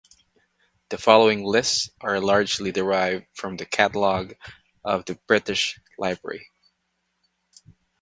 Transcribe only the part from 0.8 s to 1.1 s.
The